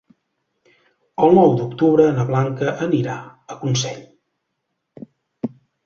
El 1.27 1.35
nou 1.41 1.53
d'octubre 1.59 2.09
na 2.17 2.27
Blanca 2.31 2.75
anirà 2.89 3.21
a 3.57 3.61
Consell. 3.63 4.05